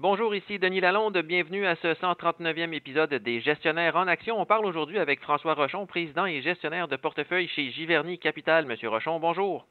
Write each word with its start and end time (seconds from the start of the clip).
Bonjour, 0.00 0.32
ici 0.32 0.60
Denis 0.60 0.78
Lalonde. 0.78 1.18
Bienvenue 1.18 1.66
à 1.66 1.74
ce 1.74 1.88
139e 1.88 2.72
épisode 2.72 3.12
des 3.14 3.40
Gestionnaires 3.40 3.96
en 3.96 4.06
Action. 4.06 4.40
On 4.40 4.46
parle 4.46 4.64
aujourd'hui 4.64 5.00
avec 5.00 5.20
François 5.20 5.54
Rochon, 5.54 5.86
président 5.86 6.24
et 6.24 6.40
gestionnaire 6.40 6.86
de 6.86 6.94
portefeuille 6.94 7.48
chez 7.48 7.72
Giverny 7.72 8.16
Capital. 8.16 8.64
Monsieur 8.64 8.90
Rochon, 8.90 9.18
bonjour. 9.18 9.66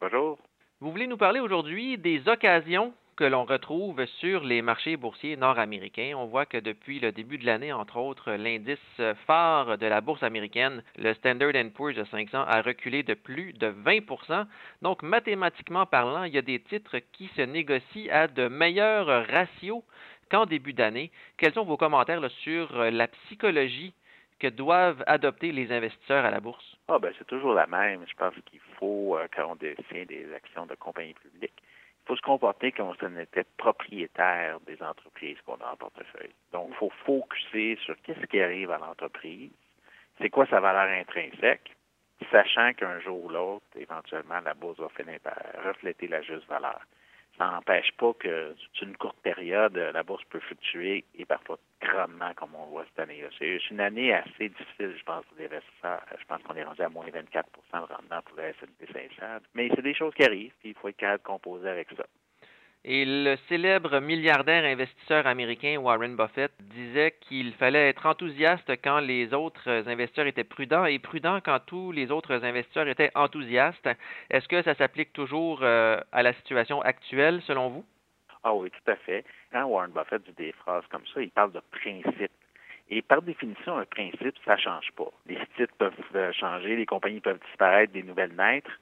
Bonjour. 0.00 0.38
Vous 0.78 0.92
voulez 0.92 1.08
nous 1.08 1.16
parler 1.16 1.40
aujourd'hui 1.40 1.98
des 1.98 2.28
occasions 2.28 2.94
que 3.16 3.24
l'on 3.24 3.44
retrouve 3.44 4.04
sur 4.20 4.44
les 4.44 4.62
marchés 4.62 4.96
boursiers 4.96 5.36
nord-américains. 5.36 6.14
On 6.16 6.26
voit 6.26 6.46
que 6.46 6.56
depuis 6.56 7.00
le 7.00 7.12
début 7.12 7.38
de 7.38 7.46
l'année, 7.46 7.72
entre 7.72 7.98
autres, 7.98 8.32
l'indice 8.32 8.78
phare 9.26 9.78
de 9.78 9.86
la 9.86 10.00
bourse 10.00 10.22
américaine, 10.22 10.82
le 10.96 11.14
Standard 11.14 11.52
Poor's 11.74 11.94
de 11.94 12.04
500, 12.04 12.44
a 12.46 12.62
reculé 12.62 13.02
de 13.02 13.14
plus 13.14 13.52
de 13.52 13.68
20% 13.68 14.46
Donc, 14.82 15.02
mathématiquement 15.02 15.86
parlant, 15.86 16.24
il 16.24 16.34
y 16.34 16.38
a 16.38 16.42
des 16.42 16.60
titres 16.60 16.98
qui 17.12 17.28
se 17.36 17.42
négocient 17.42 18.10
à 18.10 18.28
de 18.28 18.48
meilleurs 18.48 19.28
ratios 19.28 19.82
qu'en 20.30 20.46
début 20.46 20.72
d'année. 20.72 21.10
Quels 21.36 21.52
sont 21.52 21.64
vos 21.64 21.76
commentaires 21.76 22.22
sur 22.42 22.76
la 22.76 23.08
psychologie 23.08 23.92
que 24.42 24.48
doivent 24.48 25.04
adopter 25.06 25.52
les 25.52 25.70
investisseurs 25.70 26.24
à 26.24 26.30
la 26.30 26.40
bourse? 26.40 26.76
Ah, 26.88 26.98
ben, 26.98 27.12
c'est 27.16 27.26
toujours 27.26 27.54
la 27.54 27.66
même. 27.66 28.04
Je 28.08 28.14
pense 28.14 28.34
qu'il 28.46 28.60
faut, 28.78 29.16
euh, 29.16 29.28
quand 29.34 29.52
on 29.52 29.54
détient 29.54 30.04
des 30.04 30.26
actions 30.34 30.66
de 30.66 30.74
compagnies 30.74 31.14
publiques, 31.14 31.62
faut 32.06 32.16
se 32.16 32.22
comporter 32.22 32.72
comme 32.72 32.94
si 32.96 33.04
on 33.04 33.18
était 33.18 33.46
propriétaire 33.56 34.58
des 34.66 34.82
entreprises 34.82 35.38
qu'on 35.46 35.56
a 35.56 35.72
en 35.72 35.76
portefeuille. 35.76 36.34
Donc, 36.52 36.68
il 36.70 36.76
faut 36.76 36.92
focuser 37.04 37.78
sur 37.84 37.94
qu'est-ce 38.02 38.26
qui 38.26 38.40
arrive 38.40 38.70
à 38.70 38.78
l'entreprise, 38.78 39.50
c'est 40.20 40.30
quoi 40.30 40.46
sa 40.46 40.60
valeur 40.60 40.88
intrinsèque, 41.00 41.74
sachant 42.30 42.72
qu'un 42.74 43.00
jour 43.00 43.24
ou 43.24 43.28
l'autre, 43.28 43.66
éventuellement, 43.76 44.40
la 44.44 44.54
bourse 44.54 44.78
va 44.78 44.88
finir 44.90 45.20
par 45.20 45.36
refléter 45.64 46.08
la 46.08 46.22
juste 46.22 46.46
valeur 46.48 46.80
ça 47.38 47.50
n'empêche 47.50 47.90
pas 47.92 48.12
que 48.14 48.54
sur 48.72 48.86
une 48.86 48.96
courte 48.96 49.16
période, 49.22 49.76
la 49.76 50.02
bourse 50.02 50.24
peut 50.30 50.40
fluctuer 50.40 51.04
et 51.14 51.24
parfois 51.24 51.58
grandement 51.80 52.32
comme 52.34 52.54
on 52.54 52.66
voit 52.66 52.84
cette 52.84 53.00
année. 53.00 53.24
C'est 53.38 53.58
une 53.70 53.80
année 53.80 54.12
assez 54.12 54.48
difficile, 54.48 54.94
je 54.96 55.04
pense, 55.04 55.24
pour 55.24 55.38
les 55.38 55.46
investisseurs. 55.46 56.02
Je 56.18 56.24
pense 56.26 56.42
qu'on 56.42 56.54
est 56.54 56.64
rendu 56.64 56.82
à 56.82 56.88
moins 56.88 57.06
24% 57.06 57.42
de 57.88 57.92
rendement 57.92 58.22
pour 58.24 58.36
le 58.36 58.44
S&P 58.44 58.86
500. 58.92 59.42
Mais 59.54 59.70
c'est 59.74 59.82
des 59.82 59.94
choses 59.94 60.14
qui 60.14 60.24
arrivent, 60.24 60.52
puis 60.60 60.70
il 60.70 60.74
faut 60.74 60.88
être 60.88 60.96
capable 60.96 61.22
de 61.22 61.26
composer 61.26 61.68
avec 61.68 61.88
ça. 61.96 62.04
Et 62.84 63.04
le 63.04 63.36
célèbre 63.48 64.00
milliardaire 64.00 64.64
investisseur 64.64 65.28
américain 65.28 65.78
Warren 65.78 66.16
Buffett 66.16 66.50
disait 66.62 67.14
qu'il 67.20 67.52
fallait 67.54 67.88
être 67.88 68.06
enthousiaste 68.06 68.72
quand 68.82 68.98
les 68.98 69.32
autres 69.32 69.68
investisseurs 69.86 70.26
étaient 70.26 70.42
prudents 70.42 70.84
et 70.84 70.98
prudent 70.98 71.38
quand 71.44 71.60
tous 71.64 71.92
les 71.92 72.10
autres 72.10 72.44
investisseurs 72.44 72.88
étaient 72.88 73.12
enthousiastes. 73.14 73.88
Est-ce 74.30 74.48
que 74.48 74.62
ça 74.62 74.74
s'applique 74.74 75.12
toujours 75.12 75.60
euh, 75.62 76.00
à 76.10 76.24
la 76.24 76.32
situation 76.32 76.82
actuelle 76.82 77.40
selon 77.42 77.68
vous? 77.68 77.84
Ah 78.42 78.52
oui, 78.52 78.68
tout 78.70 78.90
à 78.90 78.96
fait. 78.96 79.24
Quand 79.52 79.64
Warren 79.66 79.92
Buffett 79.92 80.24
dit 80.24 80.32
des 80.32 80.52
phrases 80.52 80.84
comme 80.90 81.06
ça, 81.14 81.22
il 81.22 81.30
parle 81.30 81.52
de 81.52 81.60
principe. 81.70 82.32
Et 82.90 83.00
par 83.00 83.22
définition, 83.22 83.78
un 83.78 83.84
principe, 83.84 84.34
ça 84.44 84.56
ne 84.56 84.60
change 84.60 84.90
pas. 84.96 85.10
Les 85.26 85.38
titres 85.56 85.74
peuvent 85.78 85.94
euh, 86.16 86.32
changer, 86.32 86.74
les 86.74 86.86
compagnies 86.86 87.20
peuvent 87.20 87.38
disparaître, 87.46 87.92
des 87.92 88.02
nouvelles 88.02 88.34
naître, 88.34 88.72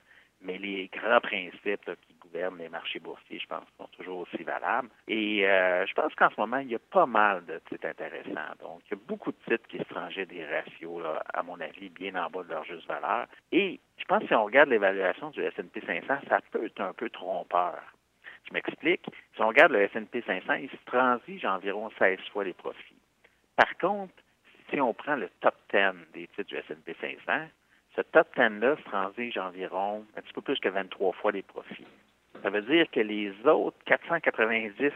mais 0.43 0.59
les 0.59 0.89
grands 0.89 1.21
principes 1.21 1.91
qui 2.07 2.15
gouvernent 2.21 2.59
les 2.59 2.69
marchés 2.69 2.99
boursiers, 2.99 3.39
je 3.39 3.47
pense, 3.47 3.65
sont 3.79 3.89
toujours 3.97 4.21
aussi 4.21 4.43
valables. 4.43 4.89
Et 5.09 5.47
euh, 5.47 5.87
je 5.87 5.93
pense 5.95 6.15
qu'en 6.15 6.31
ce 6.31 6.41
moment, 6.41 6.59
il 6.59 6.71
y 6.71 6.75
a 6.75 6.79
pas 6.79 7.07
mal 7.07 7.45
de 7.47 7.61
titres 7.69 7.87
intéressants. 7.87 8.55
Donc, 8.61 8.81
il 8.87 8.93
y 8.93 8.95
a 8.95 9.01
beaucoup 9.07 9.33
de 9.33 9.39
titres 9.49 9.67
qui 9.69 9.79
se 9.79 10.25
des 10.25 10.45
ratios, 10.47 11.03
à 11.35 11.43
mon 11.43 11.61
avis, 11.61 11.89
bien 11.91 12.15
en 12.15 12.31
bas 12.31 12.43
de 12.43 12.49
leur 12.49 12.65
juste 12.65 12.87
valeur. 12.87 13.27
Et 13.53 13.81
je 13.99 14.05
pense 14.05 14.23
que 14.23 14.29
si 14.29 14.35
on 14.35 14.45
regarde 14.45 14.71
l'évaluation 14.71 15.31
du 15.31 15.43
S&P 15.43 15.81
500, 15.87 16.07
ça 16.29 16.41
peut 16.51 16.65
être 16.65 16.81
un 16.81 16.93
peu 16.93 17.11
trompeur. 17.11 17.81
Je 18.49 18.55
m'explique. 18.55 19.07
Si 19.35 19.43
on 19.43 19.49
regarde 19.49 19.73
le 19.73 19.83
S&P 19.83 20.23
500, 20.27 20.55
il 20.55 20.71
se 20.71 20.77
transige 20.87 21.45
environ 21.45 21.91
16 21.99 22.19
fois 22.33 22.45
les 22.45 22.55
profits. 22.55 22.97
Par 23.57 23.77
contre, 23.79 24.15
si 24.71 24.81
on 24.81 24.95
prend 24.95 25.17
le 25.17 25.29
top 25.41 25.55
10 25.73 26.13
des 26.15 26.27
titres 26.29 26.49
du 26.49 26.57
S&P 26.57 26.97
500, 27.01 27.49
ce 27.97 28.03
top 28.03 28.29
10-là 28.37 28.77
se 28.77 28.83
transige 28.85 29.39
environ 29.39 30.05
un 30.17 30.23
petit 30.23 30.33
peu 30.33 30.43
plus 30.43 30.59
que 30.61 30.69
23 30.69 31.13
fois 31.15 31.33
les 31.33 31.43
profits. 31.43 31.87
Ça 32.43 32.51
veut 32.51 32.63
dire 32.63 32.87
que 32.91 33.01
les 33.01 33.33
autres 33.45 33.77
490 33.87 34.93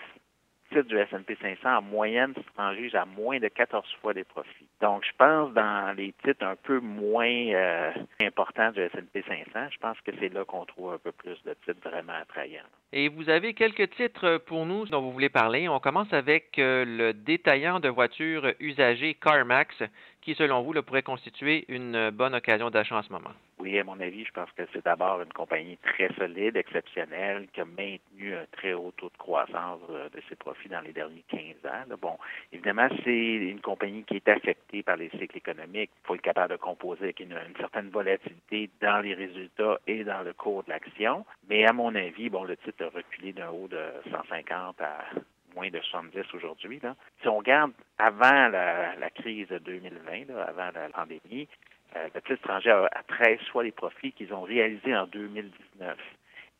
titres 0.70 0.88
du 0.88 0.98
S&P 0.98 1.36
500 1.40 1.78
en 1.78 1.82
moyenne 1.82 2.34
se 2.34 2.54
transigent 2.54 2.94
à 2.94 3.04
moins 3.04 3.38
de 3.38 3.48
14 3.48 3.84
fois 4.00 4.12
les 4.12 4.24
profits. 4.24 4.66
Donc, 4.80 5.04
je 5.04 5.12
pense 5.16 5.52
dans 5.52 5.96
les 5.96 6.12
titres 6.24 6.44
un 6.44 6.56
peu 6.56 6.80
moins 6.80 7.26
euh, 7.26 7.92
importants 8.20 8.72
du 8.72 8.80
S&P 8.80 9.22
500, 9.26 9.68
je 9.70 9.78
pense 9.78 10.00
que 10.00 10.12
c'est 10.18 10.32
là 10.32 10.44
qu'on 10.44 10.64
trouve 10.64 10.94
un 10.94 10.98
peu 10.98 11.12
plus 11.12 11.42
de 11.44 11.54
titres 11.64 11.88
vraiment 11.88 12.14
attrayants. 12.14 12.62
Et 12.92 13.08
vous 13.08 13.28
avez 13.28 13.54
quelques 13.54 13.90
titres 13.90 14.38
pour 14.46 14.66
nous 14.66 14.86
dont 14.86 15.00
vous 15.00 15.12
voulez 15.12 15.28
parler. 15.28 15.68
On 15.68 15.80
commence 15.80 16.12
avec 16.12 16.58
euh, 16.58 16.84
le 16.86 17.12
détaillant 17.12 17.80
de 17.80 17.88
voitures 17.88 18.52
usagées 18.60 19.14
CarMax, 19.14 19.82
qui, 20.24 20.34
selon 20.34 20.62
vous, 20.62 20.72
pourrait 20.82 21.02
constituer 21.02 21.64
une 21.68 22.10
bonne 22.10 22.34
occasion 22.34 22.70
d'achat 22.70 22.96
en 22.96 23.02
ce 23.02 23.12
moment? 23.12 23.30
Oui, 23.58 23.78
à 23.78 23.84
mon 23.84 24.00
avis, 24.00 24.24
je 24.24 24.32
pense 24.32 24.50
que 24.52 24.62
c'est 24.72 24.84
d'abord 24.84 25.20
une 25.22 25.32
compagnie 25.32 25.76
très 25.78 26.12
solide, 26.14 26.56
exceptionnelle, 26.56 27.46
qui 27.52 27.60
a 27.60 27.64
maintenu 27.64 28.34
un 28.34 28.46
très 28.52 28.72
haut 28.72 28.92
taux 28.96 29.10
de 29.10 29.16
croissance 29.16 29.80
euh, 29.90 30.08
de 30.08 30.20
ses 30.28 30.36
profits 30.36 30.68
dans 30.68 30.80
les 30.80 30.92
derniers 30.92 31.24
15 31.28 31.40
ans. 31.70 31.96
Bon, 32.00 32.18
évidemment, 32.52 32.88
c'est 33.04 33.34
une 33.34 33.60
compagnie 33.60 34.02
qui 34.04 34.16
est 34.16 34.28
affectée 34.28 34.82
par 34.82 34.96
les 34.96 35.10
cycles 35.10 35.36
économiques. 35.36 35.90
Il 36.02 36.06
faut 36.06 36.14
être 36.14 36.22
capable 36.22 36.52
de 36.52 36.56
composer 36.56 37.04
avec 37.04 37.20
une, 37.20 37.32
une 37.32 37.56
certaine 37.58 37.90
volatilité 37.90 38.70
dans 38.80 39.00
les 39.00 39.14
résultats 39.14 39.78
et 39.86 40.04
dans 40.04 40.22
le 40.22 40.32
cours 40.32 40.64
de 40.64 40.70
l'action. 40.70 41.24
Mais 41.48 41.64
à 41.66 41.72
mon 41.72 41.94
avis, 41.94 42.28
bon, 42.30 42.44
le 42.44 42.56
titre 42.56 42.84
a 42.84 42.88
reculé 42.88 43.32
d'un 43.32 43.50
haut 43.50 43.68
de 43.68 43.82
150 44.10 44.80
à 44.80 45.04
moins 45.54 45.70
de 45.70 45.80
70 45.80 46.22
aujourd'hui. 46.34 46.80
Si 47.22 47.28
on 47.28 47.38
regarde 47.38 47.72
avant 47.98 48.48
la, 48.48 49.10
crise 49.14 49.48
de 49.48 49.58
2020, 49.58 50.34
avant 50.36 50.70
la 50.74 50.88
pandémie, 50.90 51.48
euh, 51.96 52.08
le 52.14 52.20
titre 52.22 52.32
étranger 52.32 52.70
a, 52.70 53.02
13 53.06 53.38
fois 53.52 53.62
les 53.62 53.72
profits 53.72 54.12
qu'ils 54.12 54.32
ont 54.34 54.42
réalisés 54.42 54.96
en 54.96 55.06
2019. 55.06 55.98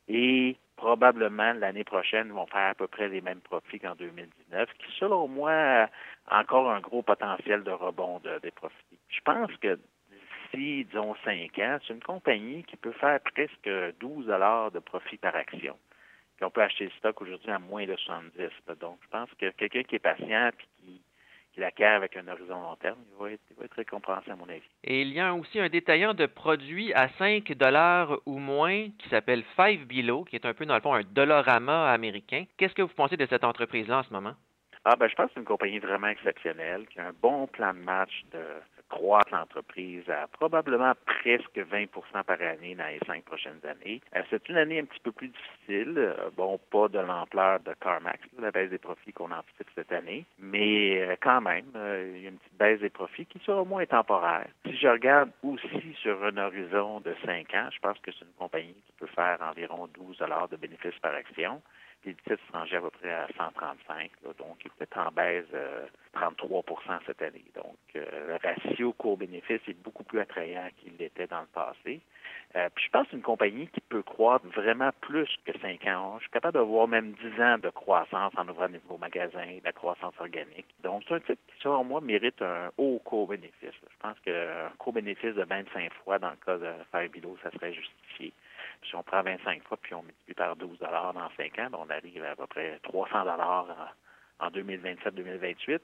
Et 0.09 0.57
probablement 0.77 1.53
l'année 1.55 1.85
prochaine 1.85 2.31
vont 2.31 2.47
faire 2.47 2.71
à 2.71 2.75
peu 2.75 2.87
près 2.87 3.09
les 3.09 3.21
mêmes 3.21 3.41
profits 3.41 3.81
qu'en 3.81 3.95
2019, 3.95 4.69
qui 4.79 4.93
selon 4.99 5.29
moi 5.29 5.89
a 6.29 6.41
encore 6.41 6.71
un 6.71 6.81
gros 6.81 7.03
potentiel 7.03 7.63
de 7.63 7.71
rebond 7.71 8.21
des 8.43 8.51
profits. 8.51 8.99
Je 9.09 9.21
pense 9.25 9.51
que 9.61 9.79
d'ici, 10.53 10.85
disons, 10.85 11.15
5 11.25 11.59
ans, 11.61 11.79
c'est 11.87 11.95
une 11.95 12.03
compagnie 12.03 12.65
qui 12.65 12.77
peut 12.77 12.93
faire 12.93 13.21
presque 13.21 13.71
12 14.01 14.27
dollars 14.27 14.71
de 14.73 14.79
profit 14.79 15.17
par 15.17 15.35
action 15.35 15.77
on 16.43 16.51
peut 16.51 16.63
acheter 16.63 16.85
le 16.85 16.91
stock 16.99 17.21
aujourd'hui 17.23 17.51
à 17.51 17.59
moins 17.59 17.87
de 17.87 17.97
70. 17.97 18.51
Donc, 18.81 18.99
je 19.03 19.09
pense 19.09 19.31
que 19.39 19.51
quelqu'un 19.51 19.83
qui 19.83 19.97
est 19.97 20.01
patient 20.01 20.49
et 20.49 20.85
qui, 20.85 21.03
qui 21.53 21.61
l'acquiert 21.61 21.93
avec 21.93 22.17
un 22.17 22.27
horizon 22.29 22.61
long 22.61 22.77
terme, 22.77 22.99
il 23.13 23.23
va, 23.23 23.31
être, 23.31 23.41
il 23.51 23.57
va 23.57 23.65
être 23.65 23.75
récompensé 23.75 24.31
à 24.31 24.37
mon 24.37 24.49
avis. 24.49 24.69
Et 24.83 25.03
il 25.03 25.13
y 25.13 25.21
a 25.21 25.33
aussi 25.35 25.61
un 25.61 25.69
détaillant 25.69 26.15
de 26.15 26.27
produits 26.27 26.93
à 26.95 27.09
5 27.11 27.53
dollars 27.53 28.19
ou 28.27 28.39
moins 28.39 28.89
qui 28.99 29.09
s'appelle 29.09 29.45
Five 29.57 29.87
Below, 29.87 30.25
qui 30.25 30.37
est 30.37 30.47
un 30.47 30.55
peu 30.55 30.67
dans 30.67 30.75
le 30.75 30.81
fond 30.81 30.95
un 30.95 31.03
Dollarama 31.03 31.93
américain. 31.93 32.45
Qu'est-ce 32.57 32.75
que 32.75 32.83
vous 32.83 32.95
pensez 32.95 33.17
de 33.17 33.27
cette 33.27 33.45
entreprise-là 33.45 33.99
en 33.99 34.03
ce 34.03 34.13
moment? 34.13 34.35
Ah 34.85 34.97
ben 34.97 35.09
je 35.09 35.15
pense 35.15 35.29
que 35.29 35.35
c'est 35.35 35.41
une 35.41 35.47
compagnie 35.47 35.79
vraiment 35.79 36.09
exceptionnelle, 36.09 36.87
qui 36.89 37.01
a 37.01 37.09
un 37.09 37.15
bon 37.23 37.47
plan 37.47 37.73
de 37.73 37.79
match 37.79 38.23
de 38.33 38.45
croître 38.89 39.33
l'entreprise 39.33 40.09
à 40.09 40.27
probablement 40.29 40.93
presque 41.05 41.57
20% 41.57 41.89
par 42.25 42.41
année 42.41 42.75
dans 42.75 42.87
les 42.87 43.01
cinq 43.07 43.25
prochaines 43.25 43.61
années. 43.65 44.01
Euh, 44.15 44.23
c'est 44.31 44.49
une 44.49 44.57
année 44.57 44.81
un 44.81 44.85
petit 44.85 45.01
peu 45.01 45.13
plus 45.13 45.29
difficile. 45.29 45.95
Euh, 45.97 46.31
bon, 46.37 46.59
pas 46.71 46.89
de 46.89 46.99
l'ampleur 46.99 47.61
de 47.61 47.75
CarMax, 47.81 48.21
la 48.39 48.51
baisse 48.51 48.71
des 48.71 48.79
profits 48.79 49.13
qu'on 49.13 49.31
anticipe 49.31 49.69
cette 49.75 49.93
année, 49.93 50.25
mais 50.39 51.01
euh, 51.01 51.17
quand 51.21 51.41
même, 51.41 51.67
il 51.75 52.23
y 52.23 52.27
a 52.27 52.31
une 52.31 52.39
petite 52.39 52.59
baisse 52.59 52.81
des 52.81 52.91
profits 52.91 53.27
qui 53.27 53.39
sera 53.41 53.63
au 53.63 53.65
moins 53.65 53.87
temporaire. 53.87 54.47
Si 54.65 54.77
je 54.77 54.89
regarde 54.89 55.31
aussi 55.43 55.95
sur 56.01 56.23
un 56.25 56.37
horizon 56.37 57.01
de 57.01 57.15
cinq 57.25 57.55
ans, 57.55 57.69
je 57.73 57.79
pense 57.81 57.99
que 57.99 58.13
c'est 58.13 58.25
une 58.25 58.33
compagnie 58.39 58.75
qui 58.87 58.93
peut 58.99 59.09
faire 59.15 59.39
environ 59.41 59.89
12 59.95 60.19
de 60.51 60.57
bénéfices 60.57 60.99
par 61.01 61.15
action 61.15 61.61
les 62.05 62.15
titres 62.15 62.33
étrangers 62.49 62.77
à 62.77 62.81
peu 62.81 62.91
près 62.91 63.13
à 63.13 63.27
135, 63.37 64.11
donc 64.39 64.57
il 64.65 64.71
peut 64.71 64.85
être 64.85 64.99
en 64.99 65.11
baisse 65.11 65.47
33% 66.15 66.65
euh, 66.65 66.99
cette 67.07 67.23
année. 67.23 67.45
Donc, 67.55 67.77
euh, 67.97 68.05
le 68.29 68.37
ratio 68.37 68.93
court-bénéfice 68.93 69.61
est 69.69 69.83
beaucoup 69.83 70.05
plus 70.05 70.21
attrayant 70.21 70.69
qu'il 70.79 70.97
l'était 70.99 71.27
dans 71.27 71.41
le 71.41 71.47
passé. 71.47 72.01
Euh, 72.57 72.69
puis 72.75 72.85
je 72.85 72.91
pense 72.91 73.07
une 73.13 73.23
compagnie 73.23 73.67
qui 73.69 73.81
peut 73.81 74.03
croître 74.03 74.47
vraiment 74.47 74.91
plus 75.01 75.29
que 75.45 75.59
5 75.59 75.87
ans. 75.89 76.17
Je 76.19 76.25
suis 76.25 76.31
capable 76.31 76.59
de 76.59 76.63
voir 76.63 76.87
même 76.87 77.13
10 77.13 77.43
ans 77.43 77.59
de 77.59 77.71
croissance 77.71 78.33
en 78.37 78.49
ouvrant 78.49 78.69
de 78.69 78.75
nouveaux 78.75 78.99
magasins, 78.99 79.59
de 79.59 79.65
la 79.65 79.73
croissance 79.73 80.15
organique. 80.21 80.67
Donc, 80.83 81.03
c'est 81.09 81.15
un 81.15 81.21
titre 81.21 81.43
qui, 81.49 81.61
selon 81.61 81.83
moi, 81.85 82.01
mérite 82.01 82.41
un 82.43 82.71
haut 82.79 83.01
court-bénéfice. 83.05 83.55
Je 83.63 83.97
pense 84.01 84.19
qu'un 84.21 84.71
court-bénéfice 84.79 85.35
de 85.35 85.43
25 85.43 85.93
fois 86.05 86.19
dans 86.19 86.31
le 86.31 86.37
cas 86.37 86.59
de 86.59 86.73
Faire 86.93 87.09
ça 87.43 87.51
serait 87.51 87.73
justifié. 87.73 88.33
Si 88.89 88.95
on 88.95 89.03
prend 89.03 89.23
25 89.23 89.63
fois 89.65 89.77
puis 89.81 89.95
on 89.95 90.03
multiplie 90.03 90.35
par 90.35 90.57
12 90.57 90.79
dans 90.79 91.31
5 91.37 91.59
ans, 91.59 91.69
ben, 91.71 91.79
on 91.81 91.91
arrive 91.91 92.25
à, 92.25 92.37
peu 92.37 92.47
près 92.47 92.79
300 92.83 93.25
en, 94.41 94.51
2027-2028 94.51 95.81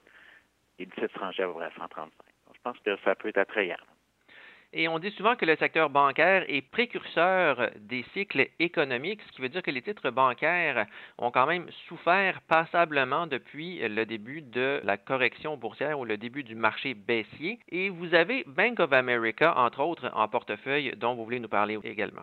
et 0.79 0.87
17 0.87 1.05
étrangers 1.05 1.43
à 1.45 1.47
peu 1.47 1.55
près 1.55 1.67
à 1.67 1.71
135. 1.71 2.01
Donc, 2.01 2.11
je 2.55 2.61
pense 2.63 2.79
que 2.81 2.97
ça 3.05 3.15
peut 3.15 3.29
être 3.29 3.39
attrayant. 3.39 3.77
Et 4.73 4.87
on 4.87 5.01
dit 5.01 5.11
souvent 5.13 5.35
que 5.35 5.45
le 5.45 5.57
secteur 5.57 5.91
bancaire 5.91 6.45
est 6.47 6.63
précurseur 6.63 7.71
des 7.77 8.05
cycles 8.15 8.47
économiques, 8.61 9.21
ce 9.27 9.33
qui 9.33 9.43
veut 9.43 9.49
dire 9.49 9.65
que 9.65 9.71
les 9.73 9.83
titres 9.83 10.11
bancaires 10.11 10.87
ont 11.19 11.33
quand 11.33 11.47
même 11.47 11.69
souffert 11.89 12.41
passablement 12.43 13.27
depuis 13.27 13.81
le 13.81 14.07
début 14.07 14.43
de 14.43 14.81
la 14.85 14.97
correction 14.97 15.57
boursière 15.57 15.99
ou 15.99 16.05
le 16.05 16.17
début 16.17 16.45
du 16.45 16.55
marché 16.55 16.95
baissier. 16.95 17.59
Et 17.69 17.89
vous 17.89 18.15
avez 18.15 18.45
Bank 18.47 18.79
of 18.79 18.93
America, 18.93 19.59
entre 19.59 19.81
autres, 19.81 20.09
en 20.15 20.29
portefeuille 20.29 20.95
dont 20.97 21.17
vous 21.17 21.25
voulez 21.25 21.41
nous 21.41 21.49
parler 21.49 21.77
également. 21.83 22.23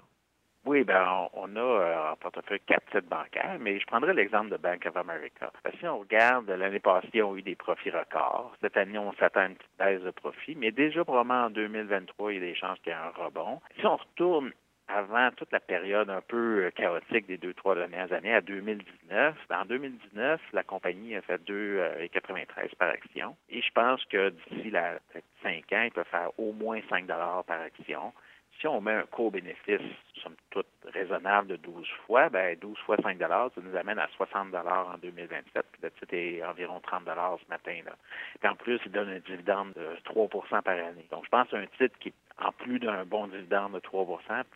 Oui, 0.68 0.84
ben 0.84 1.30
on 1.32 1.56
a 1.56 1.60
euh, 1.60 2.12
en 2.12 2.18
portefeuille 2.18 2.60
quatre 2.60 2.86
titres 2.88 3.08
bancaires, 3.08 3.56
mais 3.58 3.80
je 3.80 3.86
prendrais 3.86 4.14
l'exemple 4.14 4.50
de 4.50 4.58
Bank 4.58 4.86
of 4.86 4.98
America. 4.98 5.50
si 5.80 5.88
on 5.88 6.00
regarde, 6.00 6.50
l'année 6.50 6.82
passée, 6.82 7.08
ils 7.14 7.24
ont 7.24 7.38
eu 7.38 7.42
des 7.42 7.56
profits 7.56 7.90
records. 7.90 8.54
Cette 8.60 8.76
année, 8.76 8.98
on 8.98 9.14
s'attend 9.14 9.40
à 9.40 9.46
une 9.46 9.56
petite 9.56 9.78
baisse 9.80 10.02
de 10.02 10.12
profit, 10.12 10.56
mais 10.56 10.72
déjà, 10.72 11.06
probablement 11.06 11.46
en 11.46 11.50
2023, 11.52 12.34
il 12.34 12.36
y 12.36 12.38
a 12.40 12.42
des 12.48 12.56
chances 12.56 12.78
qu'il 12.80 12.92
y 12.92 12.96
ait 12.96 13.00
un 13.00 13.24
rebond. 13.24 13.62
Si 13.80 13.86
on 13.86 13.96
retourne 13.96 14.52
avant 14.90 15.32
toute 15.32 15.54
la 15.54 15.62
période 15.62 16.10
un 16.10 16.22
peu 16.22 16.66
euh, 16.66 16.72
chaotique 16.72 17.28
des 17.28 17.38
deux, 17.38 17.54
trois 17.54 17.76
dernières 17.76 18.12
années, 18.12 18.34
à 18.34 18.42
2019. 18.42 19.36
En 19.50 19.66
2019, 19.66 20.42
la 20.52 20.64
compagnie 20.64 21.16
a 21.16 21.22
fait 21.22 21.42
2,93 21.44 21.50
euh, 21.50 22.68
par 22.78 22.90
action. 22.90 23.38
Et 23.50 23.62
je 23.62 23.72
pense 23.72 24.04
que 24.06 24.30
d'ici 24.30 24.70
la 24.70 25.00
5 25.44 25.72
ans, 25.74 25.82
il 25.84 25.92
peut 25.92 26.04
faire 26.06 26.32
au 26.38 26.52
moins 26.52 26.80
5 26.90 27.08
par 27.08 27.62
action 27.62 28.14
si 28.60 28.68
on 28.68 28.82
met 28.82 28.94
un 28.94 29.06
co-bénéfice, 29.06 29.82
somme 30.22 30.36
toute 30.50 30.68
raisonnable 30.86 31.48
de 31.48 31.56
12 31.58 31.88
fois, 32.06 32.30
ben 32.30 32.58
12 32.60 32.78
fois 32.80 32.98
5 32.98 33.20
ça 33.20 33.50
nous 33.62 33.76
amène 33.76 34.00
à 34.00 34.08
60 34.16 34.54
en 34.56 34.98
2027. 35.02 35.66
Puis 35.72 35.92
titre 35.92 36.14
est 36.14 36.44
environ 36.44 36.80
30 36.80 37.04
ce 37.06 37.50
matin. 37.50 37.80
Là. 37.86 37.96
Puis 38.40 38.50
en 38.50 38.56
plus, 38.56 38.80
il 38.86 38.92
donne 38.92 39.10
un 39.10 39.20
dividende 39.20 39.74
de 39.74 39.98
3% 40.06 40.62
par 40.62 40.74
année. 40.74 41.06
Donc, 41.12 41.26
je 41.26 41.30
pense 41.30 41.48
que 41.50 41.56
un 41.56 41.68
titre 41.78 41.98
qui, 42.00 42.14
en 42.40 42.52
plus 42.52 42.80
d'un 42.80 43.06
bon 43.06 43.28
dividende 43.28 43.74
de 43.74 43.80
3 43.80 44.06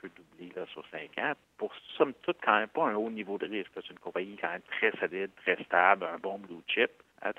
peut 0.02 0.10
doubler 0.10 0.54
là, 0.56 0.66
sur 0.68 0.84
5 0.88 1.18
ans. 1.20 1.34
Pour 1.58 1.74
somme 1.98 2.14
toute, 2.24 2.38
quand 2.44 2.58
même 2.58 2.70
pas 2.70 2.88
un 2.88 2.96
haut 2.96 3.10
niveau 3.10 3.38
de 3.38 3.48
risque. 3.48 3.72
C'est 3.76 3.90
une 3.90 4.00
compagnie 4.00 4.38
quand 4.40 4.52
même 4.52 4.62
très 4.62 4.92
solide, 4.98 5.32
très 5.44 5.62
stable, 5.64 6.06
un 6.06 6.18
bon 6.18 6.40
blue 6.40 6.62
chip 6.68 6.92
à 7.22 7.34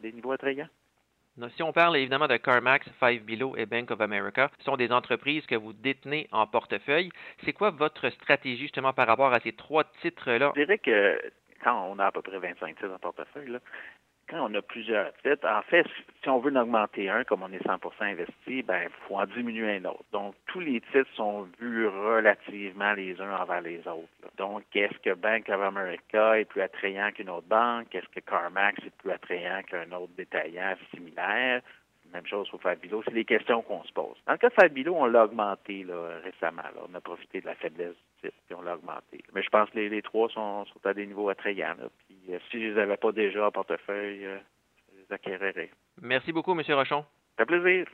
des 0.00 0.12
niveaux 0.12 0.32
attrayants? 0.32 0.68
Si 1.54 1.62
on 1.62 1.72
parle 1.72 1.96
évidemment 1.96 2.26
de 2.26 2.36
CarMax, 2.36 2.88
Five 2.98 3.22
Below 3.24 3.56
et 3.56 3.66
Bank 3.66 3.90
of 3.90 4.00
America, 4.00 4.50
ce 4.58 4.64
sont 4.64 4.76
des 4.76 4.90
entreprises 4.90 5.46
que 5.46 5.54
vous 5.54 5.72
détenez 5.72 6.28
en 6.32 6.46
portefeuille. 6.46 7.10
C'est 7.44 7.52
quoi 7.52 7.70
votre 7.70 8.10
stratégie 8.10 8.58
justement 8.58 8.92
par 8.92 9.06
rapport 9.06 9.32
à 9.32 9.40
ces 9.40 9.52
trois 9.52 9.84
titres-là? 10.02 10.52
Je 10.56 10.62
dirais 10.62 10.78
que 10.78 11.20
quand 11.62 11.88
on 11.90 11.98
a 11.98 12.06
à 12.06 12.12
peu 12.12 12.22
près 12.22 12.38
25 12.38 12.76
titres 12.76 12.92
en 12.92 12.98
portefeuille, 12.98 13.50
là, 13.50 13.60
quand 14.28 14.50
on 14.50 14.54
a 14.54 14.62
plusieurs 14.62 15.12
titres, 15.22 15.46
en 15.46 15.62
fait, 15.62 15.86
si 16.22 16.28
on 16.28 16.38
veut 16.38 16.52
en 16.56 16.62
augmenter 16.62 17.08
un, 17.08 17.24
comme 17.24 17.42
on 17.42 17.52
est 17.52 17.64
100% 17.64 17.78
investi, 18.00 18.62
ben, 18.62 18.82
il 18.84 19.06
faut 19.06 19.16
en 19.16 19.26
diminuer 19.26 19.76
un 19.76 19.84
autre. 19.86 20.04
Donc, 20.12 20.34
tous 20.46 20.60
les 20.60 20.80
titres 20.80 21.10
sont 21.14 21.48
vus 21.58 21.86
relativement 21.86 22.92
les 22.92 23.20
uns 23.20 23.36
envers 23.36 23.60
les 23.60 23.78
autres. 23.86 24.08
Donc, 24.36 24.64
est-ce 24.74 24.98
que 24.98 25.14
Bank 25.14 25.48
of 25.48 25.60
America 25.60 26.38
est 26.38 26.44
plus 26.44 26.62
attrayant 26.62 27.10
qu'une 27.12 27.30
autre 27.30 27.48
banque? 27.48 27.94
Est-ce 27.94 28.08
que 28.08 28.20
CarMax 28.20 28.78
est 28.84 28.96
plus 28.98 29.10
attrayant 29.10 29.62
qu'un 29.62 29.90
autre 29.92 30.12
détaillant 30.16 30.74
similaire? 30.94 31.62
Même 32.12 32.26
chose 32.26 32.48
pour 32.48 32.60
Fabilo. 32.60 33.02
C'est 33.04 33.14
des 33.14 33.24
questions 33.24 33.62
qu'on 33.62 33.82
se 33.84 33.92
pose. 33.92 34.16
Dans 34.26 34.32
le 34.32 34.38
cas 34.38 34.48
de 34.48 34.54
Fabilo, 34.54 34.94
on 34.94 35.06
l'a 35.06 35.24
augmenté 35.24 35.84
là, 35.84 36.18
récemment. 36.24 36.62
On 36.88 36.94
a 36.94 37.00
profité 37.00 37.40
de 37.40 37.46
la 37.46 37.54
faiblesse 37.54 37.94
du 38.22 38.28
titre 38.28 38.42
et 38.50 38.54
on 38.54 38.62
l'a 38.62 38.76
augmenté. 38.76 39.22
Mais 39.34 39.42
je 39.42 39.48
pense 39.50 39.68
que 39.70 39.78
les, 39.78 40.02
trois 40.02 40.28
sont, 40.30 40.64
à 40.84 40.94
des 40.94 41.06
niveaux 41.06 41.28
attrayants. 41.28 41.76
Puis 42.06 42.16
euh, 42.30 42.38
si 42.50 42.62
je 42.62 42.72
les 42.72 42.80
avais 42.80 42.96
pas 42.96 43.12
déjà 43.12 43.46
en 43.46 43.50
portefeuille, 43.50 44.24
euh, 44.24 44.38
je 44.92 45.00
les 45.00 45.12
acquérirais. 45.12 45.70
Merci 46.00 46.32
beaucoup, 46.32 46.52
M. 46.52 46.62
Rochon. 46.68 47.04
Ça 47.36 47.44
fait 47.44 47.58
plaisir. 47.58 47.88